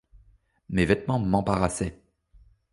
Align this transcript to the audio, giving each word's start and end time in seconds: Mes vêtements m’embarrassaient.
Mes 0.69 0.87
vêtements 0.87 1.19
m’embarrassaient. 1.19 2.01